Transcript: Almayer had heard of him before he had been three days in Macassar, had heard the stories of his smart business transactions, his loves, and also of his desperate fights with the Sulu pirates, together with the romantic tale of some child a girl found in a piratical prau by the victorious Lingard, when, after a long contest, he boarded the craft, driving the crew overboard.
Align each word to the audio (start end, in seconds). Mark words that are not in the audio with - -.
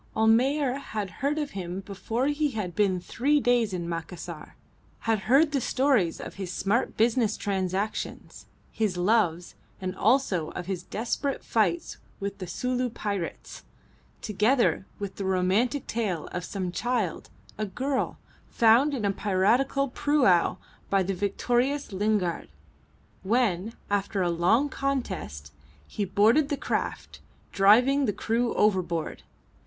Almayer 0.17 0.79
had 0.79 1.11
heard 1.21 1.37
of 1.37 1.51
him 1.51 1.81
before 1.81 2.25
he 2.25 2.49
had 2.49 2.73
been 2.75 2.99
three 2.99 3.39
days 3.39 3.71
in 3.71 3.87
Macassar, 3.87 4.55
had 5.01 5.19
heard 5.29 5.51
the 5.51 5.61
stories 5.61 6.19
of 6.19 6.33
his 6.41 6.51
smart 6.51 6.97
business 6.97 7.37
transactions, 7.37 8.47
his 8.71 8.97
loves, 8.97 9.53
and 9.79 9.95
also 9.95 10.49
of 10.53 10.65
his 10.65 10.81
desperate 10.81 11.43
fights 11.43 11.97
with 12.19 12.39
the 12.39 12.47
Sulu 12.47 12.89
pirates, 12.89 13.61
together 14.23 14.87
with 14.97 15.17
the 15.17 15.23
romantic 15.23 15.85
tale 15.85 16.27
of 16.31 16.43
some 16.43 16.71
child 16.71 17.29
a 17.59 17.67
girl 17.67 18.17
found 18.49 18.95
in 18.95 19.05
a 19.05 19.11
piratical 19.11 19.87
prau 19.87 20.57
by 20.89 21.03
the 21.03 21.13
victorious 21.13 21.93
Lingard, 21.93 22.47
when, 23.21 23.73
after 23.91 24.23
a 24.23 24.31
long 24.31 24.67
contest, 24.67 25.53
he 25.87 26.05
boarded 26.05 26.49
the 26.49 26.57
craft, 26.57 27.19
driving 27.51 28.05
the 28.05 28.11
crew 28.13 28.55
overboard. 28.55 29.21